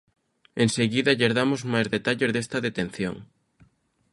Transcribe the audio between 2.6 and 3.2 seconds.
detención.